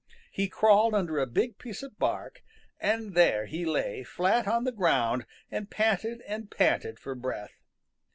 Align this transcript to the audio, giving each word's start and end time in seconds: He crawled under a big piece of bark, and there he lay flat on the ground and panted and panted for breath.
He 0.31 0.47
crawled 0.49 0.95
under 0.95 1.19
a 1.19 1.27
big 1.27 1.59
piece 1.59 1.83
of 1.83 1.99
bark, 1.99 2.41
and 2.79 3.13
there 3.13 3.45
he 3.45 3.65
lay 3.65 4.01
flat 4.01 4.47
on 4.47 4.63
the 4.63 4.71
ground 4.71 5.27
and 5.51 5.69
panted 5.69 6.21
and 6.23 6.49
panted 6.49 6.97
for 6.97 7.13
breath. 7.13 7.53